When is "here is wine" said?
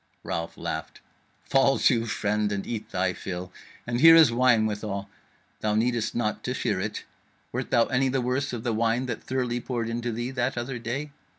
4.01-4.65